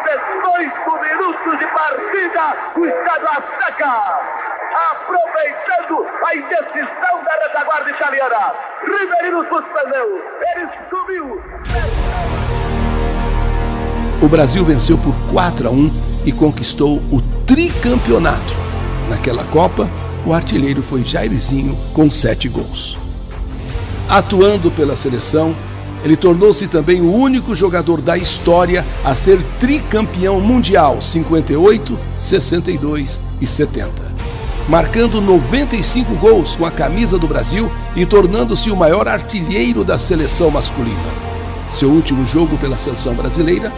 18 0.62 1.02
minutos 1.02 1.59
de 1.59 1.66
partida, 1.66 2.57
o 2.76 2.87
Estado 2.87 3.26
Azteca! 3.26 4.52
aproveitando 4.73 6.07
a 6.25 6.35
indecisão 6.35 7.25
da 7.25 7.47
retaguarda 7.47 7.90
italiana. 7.90 8.54
Riverino 8.83 9.45
suspendeu, 9.49 10.23
ele 10.54 10.69
subiu. 10.88 11.42
O 14.23 14.28
Brasil 14.28 14.64
venceu 14.64 14.97
por 14.97 15.14
4 15.31 15.69
a 15.69 15.71
1 15.71 16.23
e 16.25 16.33
conquistou 16.33 17.02
o 17.11 17.21
tricampeonato. 17.47 18.54
Naquela 19.11 19.45
Copa, 19.45 19.88
o 20.25 20.33
artilheiro 20.33 20.83
foi 20.83 21.04
Jairzinho 21.04 21.76
com 21.92 22.09
sete 22.09 22.49
gols. 22.49 22.97
Atuando 24.09 24.71
pela 24.71 24.97
seleção, 24.97 25.54
ele 26.04 26.16
tornou-se 26.16 26.66
também 26.66 27.00
o 27.00 27.12
único 27.12 27.54
jogador 27.54 28.00
da 28.00 28.16
história 28.16 28.85
a 29.04 29.14
ser 29.14 29.42
tricampeão 29.59 30.40
mundial 30.40 31.00
58, 31.00 31.99
62 32.16 33.21
e 33.40 33.47
70 33.47 34.12
marcando 34.68 35.21
95 35.21 36.14
gols 36.16 36.56
com 36.56 36.64
a 36.64 36.71
camisa 36.71 37.18
do 37.18 37.26
Brasil 37.26 37.71
e 37.97 38.06
tornando-se 38.06 38.71
o 38.71 38.76
maior 38.76 39.09
artilheiro 39.09 39.85
da 39.85 39.99
seleção 39.99 40.50
masculina. 40.50 40.97
Seu 41.71 41.90
último 41.90 42.26
jogo 42.26 42.56
pela 42.59 42.76
seleção 42.76 43.14
brasileira 43.14 43.73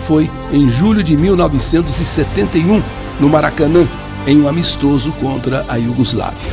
foi 0.00 0.30
em 0.52 0.68
julho 0.70 1.02
de 1.02 1.16
1971, 1.16 2.82
no 3.18 3.28
Maracanã, 3.28 3.88
em 4.26 4.40
um 4.40 4.48
amistoso 4.48 5.12
contra 5.12 5.64
a 5.68 5.76
Iugoslávia. 5.76 6.52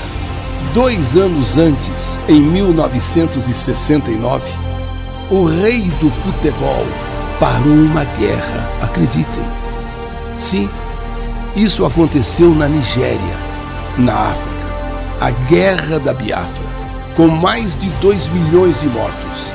Dois 0.74 1.18
anos 1.18 1.58
antes, 1.58 2.20
em 2.28 2.42
1969, 2.42 4.63
o 5.34 5.46
rei 5.46 5.82
do 6.00 6.12
futebol 6.12 6.86
parou 7.40 7.74
uma 7.74 8.04
guerra, 8.04 8.70
acreditem. 8.84 9.44
Sim, 10.38 10.70
isso 11.56 11.84
aconteceu 11.88 12.54
na 12.54 12.68
Nigéria 12.68 13.36
na 13.98 14.14
África, 14.14 14.68
a 15.20 15.32
Guerra 15.32 16.00
da 16.00 16.14
Biafra, 16.14 16.64
com 17.16 17.28
mais 17.30 17.76
de 17.76 17.90
2 18.00 18.30
milhões 18.30 18.80
de 18.80 18.88
mortos. 18.88 19.52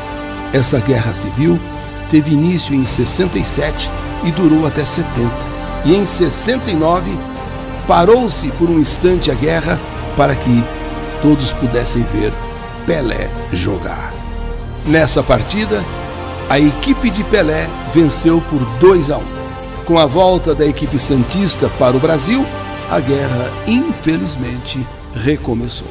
Essa 0.52 0.80
guerra 0.80 1.12
civil 1.12 1.60
teve 2.10 2.32
início 2.32 2.74
em 2.74 2.84
67 2.84 3.88
e 4.24 4.32
durou 4.32 4.66
até 4.66 4.84
70. 4.84 5.30
E 5.84 5.94
em 5.94 6.04
69 6.04 7.16
parou-se 7.86 8.48
por 8.52 8.68
um 8.68 8.80
instante 8.80 9.30
a 9.30 9.34
guerra 9.34 9.78
para 10.16 10.34
que 10.34 10.64
todos 11.22 11.52
pudessem 11.52 12.02
ver 12.12 12.32
Pelé 12.84 13.30
jogar. 13.52 14.07
Nessa 14.88 15.22
partida, 15.22 15.84
a 16.48 16.58
equipe 16.58 17.10
de 17.10 17.22
Pelé 17.22 17.68
venceu 17.92 18.40
por 18.40 18.64
2 18.78 19.10
a 19.10 19.18
1. 19.18 19.22
Com 19.84 19.98
a 19.98 20.06
volta 20.06 20.54
da 20.54 20.64
equipe 20.64 20.98
santista 20.98 21.68
para 21.78 21.94
o 21.94 22.00
Brasil, 22.00 22.42
a 22.90 22.98
guerra, 22.98 23.52
infelizmente, 23.66 24.80
recomeçou. 25.12 25.88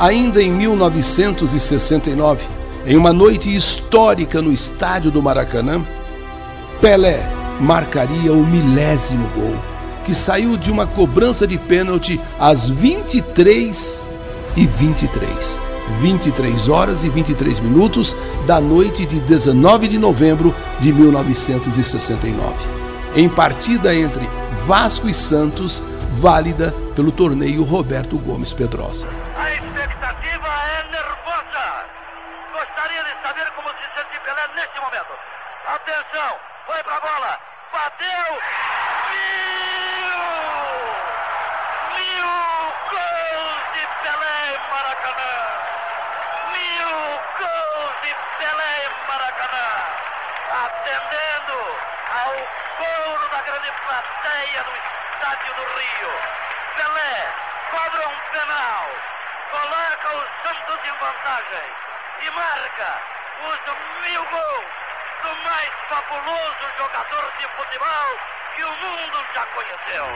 Ainda 0.00 0.42
em 0.42 0.50
1969, 0.50 2.48
em 2.84 2.96
uma 2.96 3.12
noite 3.12 3.54
histórica 3.54 4.42
no 4.42 4.50
estádio 4.50 5.12
do 5.12 5.22
Maracanã, 5.22 5.80
Pelé 6.80 7.24
marcaria 7.60 8.32
o 8.32 8.44
milésimo 8.44 9.28
gol, 9.36 9.54
que 10.04 10.16
saiu 10.16 10.56
de 10.56 10.68
uma 10.68 10.84
cobrança 10.84 11.46
de 11.46 11.58
pênalti 11.58 12.20
às 12.40 12.68
23 12.68 14.08
e 14.56 14.66
23. 14.66 15.73
23 16.00 16.68
horas 16.68 17.04
e 17.04 17.08
23 17.08 17.60
minutos 17.60 18.16
da 18.46 18.60
noite 18.60 19.06
de 19.06 19.20
19 19.20 19.88
de 19.88 19.98
novembro 19.98 20.54
de 20.80 20.92
1969. 20.92 22.54
Em 23.16 23.28
partida 23.28 23.94
entre 23.94 24.28
Vasco 24.66 25.08
e 25.08 25.14
Santos, 25.14 25.82
válida 26.14 26.74
pelo 26.96 27.12
torneio 27.12 27.62
Roberto 27.62 28.18
Gomes 28.18 28.52
Pedrosa. 28.52 29.06
A 29.36 29.50
expectativa 29.52 30.48
é 30.48 30.90
nervosa. 30.90 31.86
Gostaria 32.52 33.02
de 33.04 33.22
saber 33.22 33.50
como 33.56 33.68
se 33.68 33.86
sente 33.94 34.18
Pelé 34.24 34.48
neste 34.56 34.80
momento. 34.80 35.12
Atenção, 35.66 36.36
foi 36.66 36.82
pra 36.82 37.00
bola, 37.00 37.38
bateu, 37.72 38.26
mil, 39.10 40.18
mil 41.94 42.30
gols 42.90 43.62
de 43.74 43.82
Pelé 44.02 44.54
em 44.54 44.70
Maracanã. 44.70 45.34
Maracanã, 49.08 49.68
atendendo 50.52 51.58
ao 52.12 52.34
couro 52.76 53.24
da 53.30 53.40
grande 53.40 53.72
plateia 53.86 54.64
do 54.64 54.72
Estádio 55.14 55.54
do 55.54 55.62
Rio. 55.62 56.12
Pelé 56.76 57.32
cobra 57.70 58.08
um 58.08 58.18
penal, 58.32 58.84
coloca 59.50 60.08
o 60.16 60.22
Santos 60.42 60.78
em 60.84 60.92
vantagem 61.00 61.68
e 62.20 62.30
marca 62.32 63.00
os 63.48 63.58
mil 64.02 64.24
gols 64.24 64.72
do 65.22 65.32
mais 65.44 65.70
fabuloso 65.88 66.64
jogador 66.76 67.32
de 67.38 67.48
futebol 67.56 68.08
que 68.56 68.62
o 68.62 68.72
mundo 68.76 69.18
já 69.32 69.46
conheceu. 69.46 70.06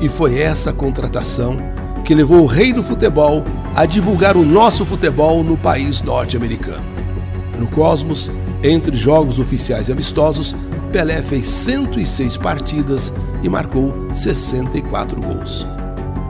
E 0.00 0.08
foi 0.08 0.40
essa 0.40 0.72
contratação 0.72 1.58
que 2.04 2.14
levou 2.14 2.42
o 2.42 2.46
rei 2.46 2.72
do 2.72 2.82
futebol 2.82 3.44
a 3.74 3.84
divulgar 3.84 4.34
o 4.36 4.44
nosso 4.44 4.86
futebol 4.86 5.44
no 5.44 5.58
país 5.58 6.00
norte-americano. 6.00 6.84
No 7.58 7.66
Cosmos, 7.66 8.30
entre 8.62 8.96
jogos 8.96 9.38
oficiais 9.38 9.88
e 9.88 9.92
amistosos, 9.92 10.56
Pelé 10.92 11.20
fez 11.22 11.46
106 11.46 12.38
partidas 12.38 13.12
e 13.42 13.48
marcou 13.48 14.06
64 14.12 15.20
gols. 15.20 15.66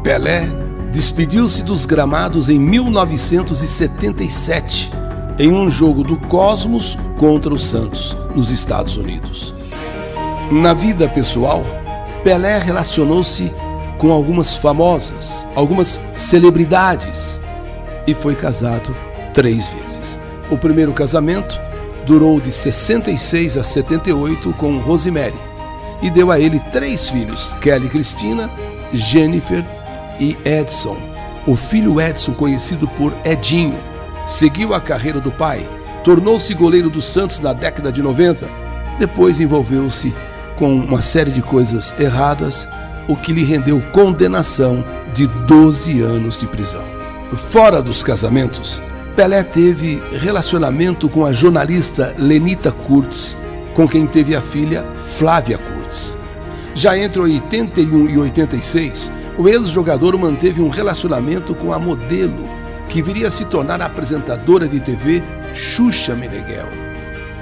Pelé 0.02 0.48
despediu-se 0.92 1.62
dos 1.62 1.84
gramados 1.84 2.48
em 2.48 2.58
1977, 2.58 4.90
em 5.38 5.52
um 5.52 5.70
jogo 5.70 6.02
do 6.02 6.16
Cosmos 6.16 6.96
contra 7.18 7.52
o 7.52 7.58
Santos, 7.58 8.16
nos 8.34 8.50
Estados 8.50 8.96
Unidos. 8.96 9.54
Na 10.50 10.72
vida 10.72 11.08
pessoal, 11.08 11.64
Pelé 12.22 12.58
relacionou-se 12.58 13.52
com 13.98 14.12
algumas 14.12 14.54
famosas, 14.54 15.46
algumas 15.54 16.00
celebridades 16.16 17.40
e 18.06 18.14
foi 18.14 18.34
casado 18.34 18.96
três 19.32 19.68
vezes. 19.68 20.18
O 20.50 20.56
primeiro 20.56 20.92
casamento 20.92 21.60
durou 22.06 22.40
de 22.40 22.52
66 22.52 23.58
a 23.58 23.64
78 23.64 24.52
com 24.54 24.78
Rosemary 24.78 25.34
e 26.00 26.08
deu 26.08 26.30
a 26.30 26.38
ele 26.38 26.60
três 26.72 27.08
filhos: 27.08 27.54
Kelly 27.54 27.88
Cristina, 27.88 28.50
Jennifer 28.92 29.64
e 30.20 30.36
Edson. 30.44 30.96
O 31.46 31.54
filho 31.54 32.00
Edson, 32.00 32.32
conhecido 32.32 32.88
por 32.88 33.14
Edinho, 33.24 33.78
seguiu 34.26 34.74
a 34.74 34.80
carreira 34.80 35.20
do 35.20 35.30
pai, 35.30 35.68
tornou-se 36.04 36.52
goleiro 36.52 36.90
do 36.90 37.00
Santos 37.00 37.40
na 37.40 37.52
década 37.52 37.90
de 37.90 38.02
90, 38.02 38.46
depois 38.98 39.40
envolveu-se 39.40 40.14
com 40.56 40.74
uma 40.74 41.00
série 41.00 41.30
de 41.30 41.40
coisas 41.40 41.94
erradas 41.98 42.68
o 43.08 43.16
que 43.16 43.32
lhe 43.32 43.44
rendeu 43.44 43.80
condenação 43.92 44.84
de 45.14 45.26
12 45.26 46.00
anos 46.02 46.40
de 46.40 46.46
prisão. 46.46 46.84
Fora 47.50 47.80
dos 47.80 48.02
casamentos, 48.02 48.82
Pelé 49.14 49.42
teve 49.42 50.02
relacionamento 50.20 51.08
com 51.08 51.24
a 51.24 51.32
jornalista 51.32 52.14
Lenita 52.18 52.70
Kurtz, 52.70 53.36
com 53.74 53.88
quem 53.88 54.06
teve 54.06 54.34
a 54.34 54.40
filha 54.40 54.84
Flávia 55.06 55.58
Kurtz. 55.58 56.16
Já 56.74 56.98
entre 56.98 57.20
81 57.20 58.10
e 58.10 58.18
86, 58.18 59.10
o 59.38 59.48
ex-jogador 59.48 60.18
manteve 60.18 60.60
um 60.60 60.68
relacionamento 60.68 61.54
com 61.54 61.72
a 61.72 61.78
modelo, 61.78 62.46
que 62.88 63.02
viria 63.02 63.28
a 63.28 63.30
se 63.30 63.44
tornar 63.46 63.80
apresentadora 63.82 64.68
de 64.68 64.80
TV 64.80 65.22
Xuxa 65.54 66.14
Meneghel. 66.14 66.68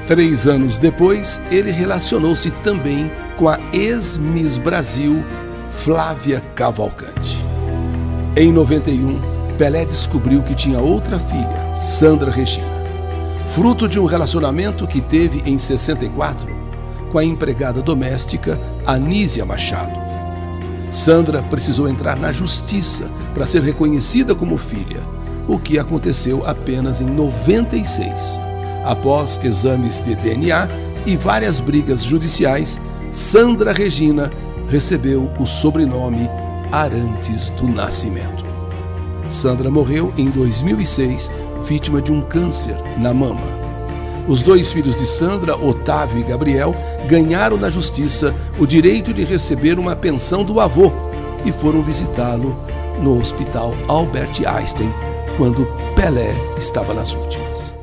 Três 0.06 0.46
anos 0.46 0.76
depois, 0.78 1.40
ele 1.50 1.70
relacionou-se 1.70 2.50
também 2.50 3.10
com 3.36 3.48
a 3.48 3.58
ex-Miss 3.72 4.58
Brasil 4.58 5.24
Flávia 5.70 6.40
Cavalcante. 6.54 7.38
Em 8.36 8.52
91, 8.52 9.56
Pelé 9.56 9.84
descobriu 9.84 10.42
que 10.42 10.54
tinha 10.54 10.80
outra 10.80 11.18
filha, 11.18 11.74
Sandra 11.74 12.30
Regina, 12.30 12.84
fruto 13.54 13.88
de 13.88 13.98
um 13.98 14.04
relacionamento 14.04 14.86
que 14.86 15.00
teve 15.00 15.42
em 15.48 15.56
64 15.56 16.54
com 17.10 17.18
a 17.18 17.24
empregada 17.24 17.80
doméstica 17.80 18.58
Anísia 18.84 19.44
Machado. 19.44 20.00
Sandra 20.90 21.42
precisou 21.44 21.88
entrar 21.88 22.16
na 22.16 22.32
justiça 22.32 23.08
para 23.32 23.46
ser 23.46 23.62
reconhecida 23.62 24.34
como 24.34 24.58
filha, 24.58 25.06
o 25.46 25.58
que 25.58 25.78
aconteceu 25.78 26.46
apenas 26.46 27.00
em 27.00 27.06
96. 27.06 28.40
Após 28.84 29.40
exames 29.42 30.00
de 30.00 30.14
DNA 30.14 30.68
e 31.06 31.16
várias 31.16 31.60
brigas 31.60 32.02
judiciais, 32.02 32.80
Sandra 33.10 33.72
Regina 33.72 34.30
recebeu 34.68 35.32
o 35.38 35.46
sobrenome 35.46 36.28
Arantes 36.72 37.50
do 37.50 37.68
Nascimento. 37.68 38.44
Sandra 39.28 39.70
morreu 39.70 40.12
em 40.16 40.30
2006, 40.30 41.30
vítima 41.66 42.02
de 42.02 42.12
um 42.12 42.20
câncer 42.20 42.76
na 42.98 43.14
mama. 43.14 43.64
Os 44.26 44.40
dois 44.40 44.72
filhos 44.72 44.98
de 44.98 45.06
Sandra, 45.06 45.56
Otávio 45.56 46.18
e 46.18 46.22
Gabriel, 46.22 46.74
ganharam 47.06 47.56
na 47.56 47.68
justiça 47.68 48.34
o 48.58 48.66
direito 48.66 49.12
de 49.12 49.24
receber 49.24 49.78
uma 49.78 49.94
pensão 49.94 50.42
do 50.42 50.60
avô 50.60 50.90
e 51.44 51.52
foram 51.52 51.82
visitá-lo 51.82 52.58
no 53.02 53.18
Hospital 53.18 53.74
Albert 53.86 54.40
Einstein 54.46 54.90
quando 55.36 55.66
Pelé 55.96 56.34
estava 56.56 56.94
nas 56.94 57.14
últimas. 57.14 57.74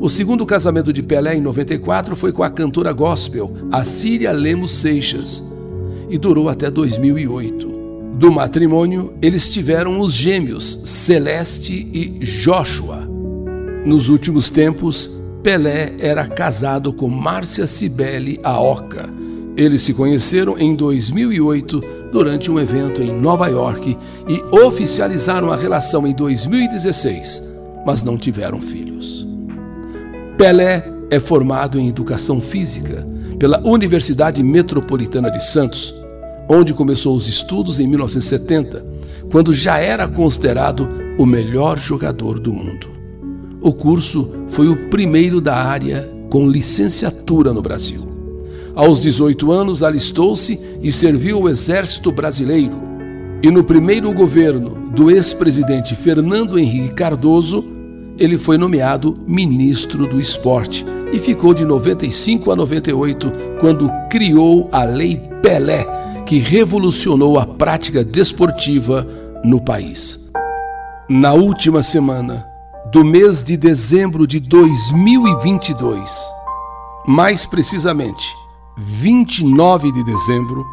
O 0.00 0.08
segundo 0.08 0.44
casamento 0.44 0.92
de 0.92 1.02
Pelé 1.02 1.36
em 1.36 1.40
94 1.40 2.16
foi 2.16 2.32
com 2.32 2.42
a 2.42 2.50
cantora 2.50 2.92
gospel 2.92 3.52
Assíria 3.70 4.32
Lemos 4.32 4.72
Seixas, 4.72 5.52
e 6.10 6.18
durou 6.18 6.48
até 6.48 6.70
2008. 6.70 7.72
Do 8.18 8.30
matrimônio, 8.30 9.14
eles 9.22 9.48
tiveram 9.48 9.98
os 9.98 10.12
gêmeos 10.12 10.80
Celeste 10.84 11.88
e 11.92 12.18
Joshua. 12.18 13.08
Nos 13.86 14.08
últimos 14.08 14.50
tempos, 14.50 15.22
Pelé 15.42 15.94
era 15.98 16.26
casado 16.26 16.92
com 16.92 17.08
Márcia 17.08 17.66
Cibele 17.66 18.38
Aoca. 18.42 19.08
Eles 19.56 19.82
se 19.82 19.92
conheceram 19.92 20.58
em 20.58 20.74
2008 20.74 21.82
durante 22.10 22.50
um 22.50 22.58
evento 22.58 23.02
em 23.02 23.12
Nova 23.12 23.48
York 23.48 23.96
e 24.28 24.56
oficializaram 24.56 25.52
a 25.52 25.56
relação 25.56 26.06
em 26.06 26.14
2016, 26.14 27.52
mas 27.84 28.02
não 28.02 28.16
tiveram 28.16 28.60
filhos. 28.60 29.26
Pelé 30.38 30.84
é 31.10 31.20
formado 31.20 31.78
em 31.78 31.88
educação 31.88 32.40
física 32.40 33.06
pela 33.38 33.60
Universidade 33.66 34.42
Metropolitana 34.42 35.30
de 35.30 35.42
Santos 35.42 35.94
onde 36.48 36.74
começou 36.74 37.16
os 37.16 37.28
estudos 37.28 37.80
em 37.80 37.86
1970, 37.86 38.84
quando 39.30 39.52
já 39.52 39.78
era 39.78 40.06
considerado 40.06 40.88
o 41.18 41.24
melhor 41.24 41.78
jogador 41.78 42.38
do 42.38 42.52
mundo. 42.52 42.88
O 43.60 43.72
curso 43.72 44.30
foi 44.48 44.68
o 44.68 44.90
primeiro 44.90 45.40
da 45.40 45.56
área 45.56 46.08
com 46.30 46.48
licenciatura 46.48 47.52
no 47.52 47.62
Brasil. 47.62 48.11
Aos 48.74 49.00
18 49.00 49.52
anos, 49.52 49.82
alistou-se 49.82 50.58
e 50.80 50.90
serviu 50.90 51.42
o 51.42 51.48
Exército 51.48 52.10
Brasileiro. 52.10 52.80
E 53.42 53.50
no 53.50 53.62
primeiro 53.62 54.12
governo 54.14 54.90
do 54.90 55.10
ex-presidente 55.10 55.94
Fernando 55.94 56.58
Henrique 56.58 56.94
Cardoso, 56.94 57.68
ele 58.18 58.38
foi 58.38 58.56
nomeado 58.56 59.18
ministro 59.26 60.06
do 60.06 60.18
Esporte 60.18 60.86
e 61.12 61.18
ficou 61.18 61.52
de 61.52 61.66
95 61.66 62.50
a 62.50 62.56
98, 62.56 63.32
quando 63.60 63.90
criou 64.10 64.68
a 64.72 64.84
Lei 64.84 65.16
Pelé, 65.42 65.86
que 66.24 66.38
revolucionou 66.38 67.38
a 67.38 67.44
prática 67.44 68.02
desportiva 68.02 69.06
no 69.44 69.60
país. 69.60 70.30
Na 71.08 71.34
última 71.34 71.82
semana 71.82 72.46
do 72.90 73.04
mês 73.04 73.42
de 73.42 73.56
dezembro 73.56 74.26
de 74.26 74.40
2022, 74.40 76.10
mais 77.06 77.44
precisamente 77.44 78.41
29 78.76 79.92
de 79.92 80.02
dezembro, 80.02 80.66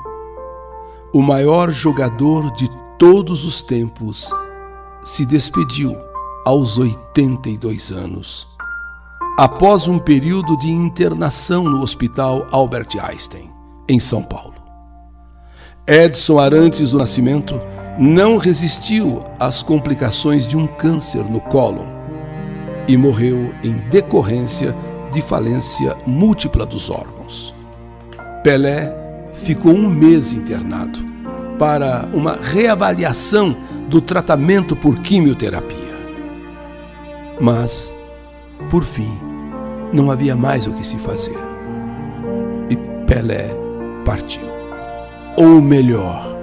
o 1.13 1.21
maior 1.21 1.69
jogador 1.71 2.49
de 2.51 2.69
todos 2.97 3.43
os 3.43 3.61
tempos 3.61 4.29
se 5.03 5.25
despediu 5.25 5.97
aos 6.45 6.77
82 6.77 7.91
anos. 7.91 8.47
após 9.37 9.87
um 9.87 9.97
período 9.97 10.57
de 10.57 10.69
internação 10.69 11.63
no 11.63 11.81
Hospital 11.81 12.45
Albert 12.51 12.89
Einstein, 13.01 13.49
em 13.87 13.97
São 13.97 14.21
Paulo. 14.21 14.55
Edson 15.87 16.39
Arantes 16.39 16.91
do 16.91 16.97
Nascimento 16.97 17.61
não 17.97 18.35
resistiu 18.35 19.23
às 19.39 19.63
complicações 19.63 20.45
de 20.45 20.57
um 20.57 20.67
câncer 20.67 21.23
no 21.23 21.39
cólon 21.39 21.85
e 22.85 22.97
morreu 22.97 23.53
em 23.63 23.77
decorrência 23.89 24.75
de 25.09 25.21
falência 25.21 25.97
múltipla 26.05 26.65
dos 26.65 26.89
órgãos. 26.89 27.58
Pelé 28.43 28.93
ficou 29.33 29.73
um 29.73 29.89
mês 29.89 30.33
internado 30.33 30.99
para 31.57 32.07
uma 32.13 32.35
reavaliação 32.35 33.55
do 33.89 34.01
tratamento 34.01 34.75
por 34.75 34.99
quimioterapia. 34.99 35.77
Mas, 37.41 37.91
por 38.69 38.83
fim, 38.83 39.17
não 39.91 40.11
havia 40.11 40.35
mais 40.35 40.67
o 40.67 40.73
que 40.73 40.85
se 40.85 40.97
fazer. 40.97 41.37
E 42.69 42.75
Pelé 43.05 43.49
partiu 44.05 44.59
ou 45.39 45.61
melhor, 45.61 46.35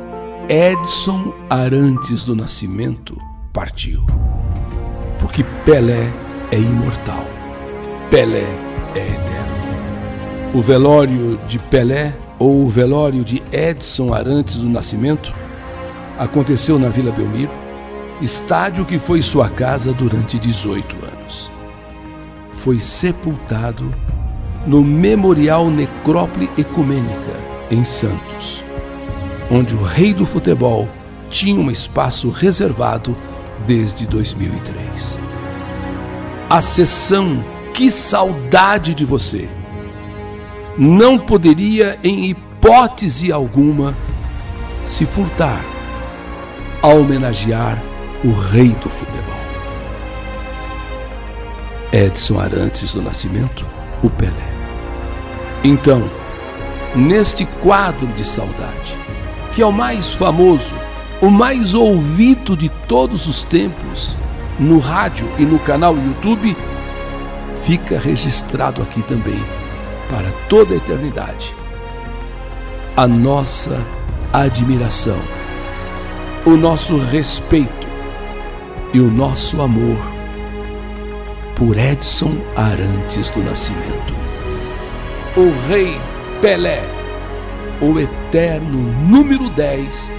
Edson 0.48 1.35
Arantes 1.50 2.24
do 2.24 2.35
Nascimento 2.35 3.20
partiu. 3.52 4.06
Porque 5.18 5.44
Pelé 5.66 6.11
é 6.50 6.59
imortal. 6.59 7.26
Pelé 8.11 8.46
é 8.94 9.06
eterno. 9.06 9.45
O 10.54 10.61
velório 10.61 11.38
de 11.46 11.59
Pelé 11.59 12.14
ou 12.38 12.62
o 12.64 12.68
velório 12.68 13.24
de 13.24 13.42
Edson 13.52 14.12
Arantes 14.14 14.56
do 14.56 14.68
Nascimento 14.68 15.35
aconteceu 16.18 16.78
na 16.78 16.88
Vila 16.88 17.12
Belmiro, 17.12 17.52
estádio 18.20 18.85
que 18.85 18.98
foi 18.98 19.20
sua 19.20 19.48
casa 19.48 19.92
durante 19.92 20.38
18 20.38 20.96
anos. 21.04 21.50
Foi 22.52 22.80
sepultado 22.80 23.94
no 24.66 24.82
Memorial 24.82 25.70
Necrópole 25.70 26.50
Ecumênica, 26.56 27.37
em 27.70 27.85
Santos 27.85 28.66
onde 29.50 29.74
o 29.74 29.82
rei 29.82 30.12
do 30.12 30.26
futebol 30.26 30.88
tinha 31.30 31.61
um 31.61 31.70
espaço 31.70 32.30
reservado 32.30 33.16
desde 33.66 34.06
2003. 34.06 35.18
A 36.48 36.61
sessão 36.61 37.44
Que 37.72 37.90
Saudade 37.90 38.94
de 38.94 39.04
Você 39.04 39.48
não 40.78 41.18
poderia, 41.18 41.98
em 42.04 42.26
hipótese 42.26 43.32
alguma, 43.32 43.96
se 44.84 45.06
furtar 45.06 45.64
a 46.82 46.88
homenagear 46.88 47.82
o 48.24 48.32
rei 48.32 48.70
do 48.70 48.88
futebol. 48.88 49.34
Edson 51.92 52.38
Arantes 52.38 52.94
do 52.94 53.02
Nascimento, 53.02 53.66
o 54.02 54.10
Pelé. 54.10 54.56
Então, 55.64 56.10
neste 56.94 57.46
quadro 57.46 58.06
de 58.08 58.24
saudade, 58.24 58.96
que 59.52 59.62
é 59.62 59.66
o 59.66 59.72
mais 59.72 60.14
famoso, 60.14 60.74
o 61.22 61.30
mais 61.30 61.74
ouvido 61.74 62.54
de 62.54 62.68
todos 62.86 63.26
os 63.26 63.44
tempos, 63.44 64.14
no 64.58 64.78
rádio 64.78 65.28
e 65.38 65.42
no 65.42 65.58
canal 65.58 65.96
YouTube, 65.96 66.54
fica 67.64 67.98
registrado 67.98 68.82
aqui 68.82 69.02
também 69.02 69.42
para 70.08 70.30
toda 70.48 70.74
a 70.74 70.76
eternidade. 70.76 71.54
A 72.96 73.06
nossa 73.06 73.84
admiração, 74.32 75.20
o 76.44 76.56
nosso 76.56 76.96
respeito 76.96 77.86
e 78.92 79.00
o 79.00 79.10
nosso 79.10 79.60
amor 79.60 79.98
por 81.54 81.76
Edson 81.76 82.36
Arantes 82.54 83.30
do 83.30 83.42
Nascimento. 83.42 84.14
O 85.36 85.52
Rei 85.68 86.00
Pelé 86.40 86.96
o 87.80 87.98
eterno 88.00 88.78
número 88.78 89.50
10 89.50 90.10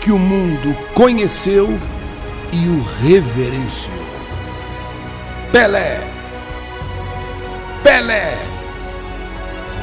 que 0.00 0.10
o 0.10 0.18
mundo 0.18 0.76
conheceu 0.94 1.68
e 2.52 2.68
o 2.68 2.82
reverenciou. 3.00 3.96
Pelé, 5.52 6.00
Pelé, 7.82 8.36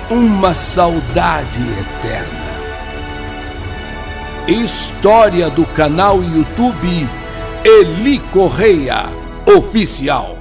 uma 0.09 0.53
saudade 0.53 1.61
eterna. 1.79 2.45
História 4.47 5.49
do 5.49 5.65
canal 5.65 6.21
YouTube 6.23 7.09
Eli 7.63 8.19
Correia 8.31 9.05
Oficial. 9.47 10.34